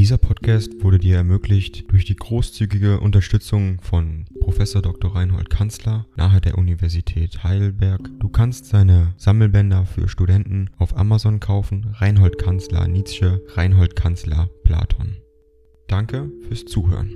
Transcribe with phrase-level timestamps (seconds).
[0.00, 5.14] Dieser Podcast wurde dir ermöglicht durch die großzügige Unterstützung von Professor Dr.
[5.14, 8.08] Reinhold Kanzler nahe der Universität Heidelberg.
[8.18, 11.94] Du kannst seine Sammelbänder für Studenten auf Amazon kaufen.
[11.98, 15.18] Reinhold Kanzler Nietzsche, Reinhold Kanzler Platon.
[15.86, 17.12] Danke fürs Zuhören.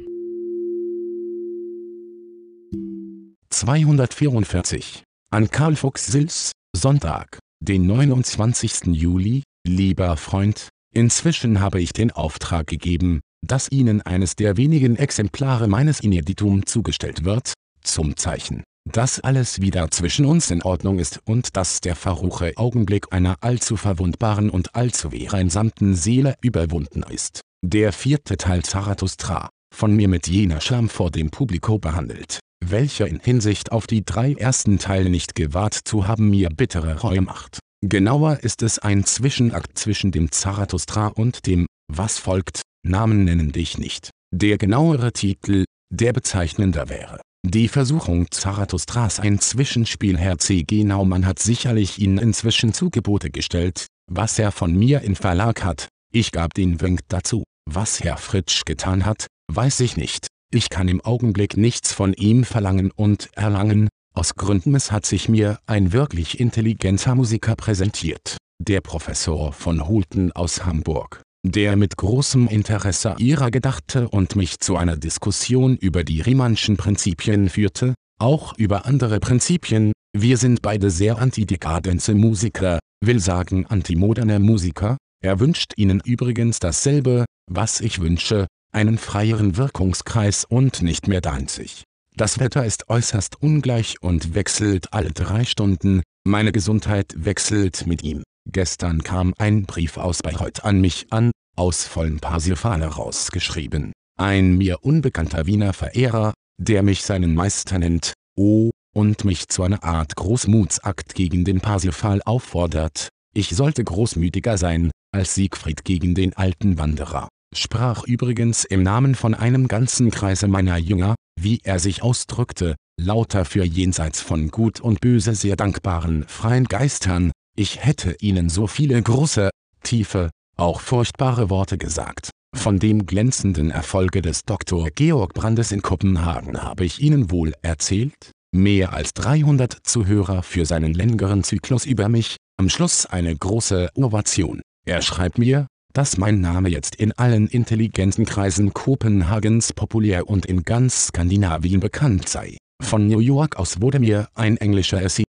[3.49, 8.89] 244 an Karl Fuchs Sils, Sonntag, den 29.
[8.89, 15.67] Juli, lieber Freund, Inzwischen habe ich den Auftrag gegeben, dass Ihnen eines der wenigen Exemplare
[15.67, 21.57] meines Ineditum zugestellt wird, zum Zeichen, dass alles wieder zwischen uns in Ordnung ist und
[21.57, 27.41] dass der verruche Augenblick einer allzu verwundbaren und allzu vereinsamten Seele überwunden ist.
[27.67, 33.19] Der vierte Teil Zarathustra, von mir mit jener Scham vor dem Publiko behandelt, welcher in
[33.19, 37.59] Hinsicht auf die drei ersten Teile nicht gewahrt zu haben mir bittere Reue macht.
[37.87, 43.77] Genauer ist es ein Zwischenakt zwischen dem Zarathustra und dem, was folgt, Namen nennen dich
[43.77, 44.09] nicht.
[44.35, 47.21] Der genauere Titel, der bezeichnender wäre.
[47.47, 50.63] Die Versuchung Zarathustras ein Zwischenspiel Herr C.
[50.63, 55.89] Genaumann hat sicherlich Ihnen inzwischen zu Gebote gestellt, was er von mir in Verlag hat,
[56.11, 57.45] ich gab den Wink dazu.
[57.71, 60.29] Was Herr Fritsch getan hat, weiß ich nicht.
[60.51, 65.29] Ich kann im Augenblick nichts von ihm verlangen und erlangen, aus Gründen es hat sich
[65.29, 72.47] mir ein wirklich intelligenter Musiker präsentiert, der Professor von Hulten aus Hamburg, der mit großem
[72.49, 78.87] Interesse ihrer gedachte und mich zu einer Diskussion über die Riemannschen Prinzipien führte, auch über
[78.87, 86.01] andere Prinzipien, wir sind beide sehr antidekadenze Musiker, will sagen antimoderne Musiker, er wünscht Ihnen
[86.05, 91.85] übrigens dasselbe, was ich wünsche, einen freieren Wirkungskreis und nicht mehr Danzig.
[92.17, 98.23] Das Wetter ist äußerst ungleich und wechselt alle drei Stunden, meine Gesundheit wechselt mit ihm.
[98.49, 103.93] Gestern kam ein Brief aus Bayreuth an mich an, aus vollen Parsifal rausgeschrieben.
[104.17, 109.83] Ein mir unbekannter Wiener Verehrer, der mich seinen Meister nennt, oh, und mich zu einer
[109.83, 113.09] Art Großmutsakt gegen den Parsifal auffordert.
[113.35, 117.27] Ich sollte großmütiger sein, als Siegfried gegen den alten Wanderer.
[117.57, 123.45] Sprach übrigens im Namen von einem ganzen Kreise meiner Jünger, wie er sich ausdrückte, lauter
[123.45, 129.01] für jenseits von Gut und Böse sehr dankbaren freien Geistern, ich hätte ihnen so viele
[129.01, 129.51] große,
[129.83, 132.31] tiefe, auch furchtbare Worte gesagt.
[132.55, 134.89] Von dem glänzenden Erfolge des Dr.
[134.91, 140.95] Georg Brandes in Kopenhagen habe ich Ihnen wohl erzählt, mehr als 300 Zuhörer für seinen
[140.95, 144.63] längeren Zyklus über mich, am Schluss eine große Ovation.
[144.87, 150.65] Er schreibt mir, dass mein Name jetzt in allen intelligenten Kreisen Kopenhagens populär und in
[150.65, 152.59] ganz Skandinavien bekannt sei.
[152.83, 155.23] Von New York aus wurde mir ein englischer Essay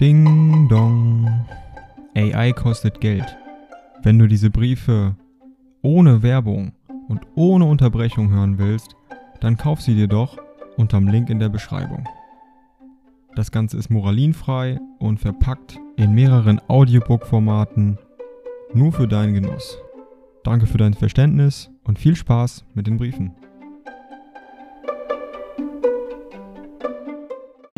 [0.00, 1.46] Ding dong.
[2.16, 3.36] AI kostet Geld.
[4.02, 5.14] Wenn du diese Briefe
[5.82, 6.72] ohne Werbung
[7.08, 8.96] und ohne Unterbrechung hören willst,
[9.40, 10.36] dann kauf sie dir doch
[10.76, 12.08] unterm Link in der Beschreibung.
[13.36, 17.98] Das Ganze ist moralinfrei und verpackt in mehreren Audiobook-Formaten
[18.72, 19.78] nur für deinen Genuss.
[20.42, 23.34] Danke für dein Verständnis und viel Spaß mit den Briefen.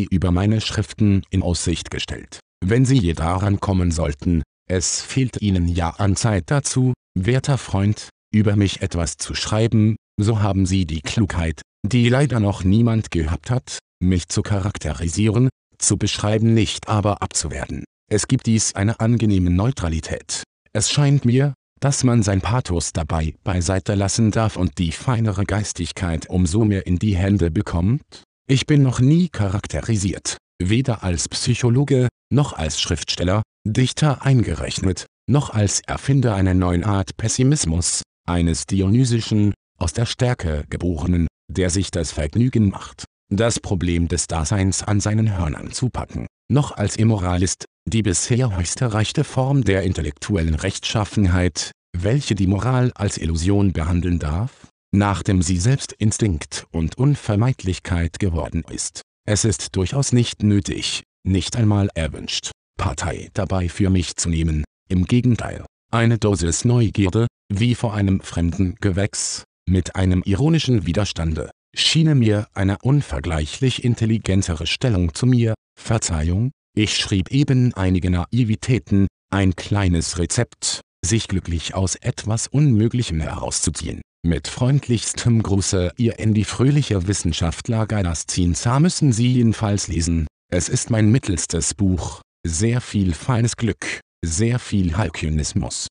[0.09, 2.39] über meine Schriften in Aussicht gestellt.
[2.65, 8.09] Wenn Sie je daran kommen sollten, es fehlt Ihnen ja an Zeit dazu, werter Freund,
[8.33, 13.49] über mich etwas zu schreiben, so haben Sie die Klugheit, die leider noch niemand gehabt
[13.51, 17.83] hat, mich zu charakterisieren, zu beschreiben nicht aber abzuwerten.
[18.09, 20.43] Es gibt dies eine angenehme Neutralität.
[20.71, 26.29] Es scheint mir, dass man sein Pathos dabei beiseite lassen darf und die feinere Geistigkeit
[26.29, 28.23] umso mehr in die Hände bekommt.
[28.47, 35.81] Ich bin noch nie charakterisiert, weder als Psychologe, noch als Schriftsteller, Dichter eingerechnet, noch als
[35.81, 42.69] Erfinder einer neuen Art Pessimismus, eines dionysischen, aus der Stärke geborenen, der sich das Vergnügen
[42.69, 48.55] macht, das Problem des Daseins an seinen Hörnern zu packen, noch als Immoralist, die bisher
[48.57, 55.57] höchste rechte Form der intellektuellen Rechtschaffenheit, welche die Moral als Illusion behandeln darf, nachdem sie
[55.57, 59.01] selbst Instinkt und Unvermeidlichkeit geworden ist.
[59.25, 65.05] Es ist durchaus nicht nötig, nicht einmal erwünscht, Partei dabei für mich zu nehmen, im
[65.05, 72.47] Gegenteil, eine Dosis Neugierde, wie vor einem fremden Gewächs, mit einem ironischen Widerstande, schiene mir
[72.53, 80.81] eine unvergleichlich intelligentere Stellung zu mir, Verzeihung, ich schrieb eben einige Naivitäten, ein kleines Rezept,
[81.03, 84.01] sich glücklich aus etwas Unmöglichem herauszuziehen.
[84.23, 91.09] Mit freundlichstem Gruße Ihr Andy fröhlicher Wissenschaftler Galastinza müssen Sie jedenfalls lesen, es ist mein
[91.09, 93.99] mittelstes Buch, sehr viel feines Glück.
[94.25, 95.87] sehr viel Halkynismus.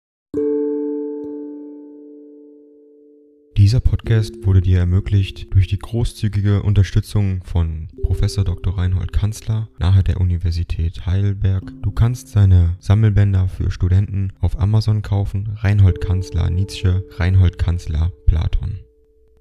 [3.57, 8.79] Dieser Podcast wurde dir ermöglicht durch die großzügige Unterstützung von Professor Dr.
[8.79, 11.65] Reinhold Kanzler nahe der Universität Heidelberg.
[11.83, 15.57] Du kannst seine Sammelbänder für Studenten auf Amazon kaufen.
[15.57, 18.79] Reinhold Kanzler Nietzsche, Reinhold Kanzler Platon.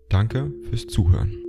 [0.10, 1.45] Danke fürs Zuhören.